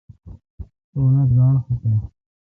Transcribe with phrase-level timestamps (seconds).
[0.91, 1.99] تو انیت گاݨڈ خفہ این۔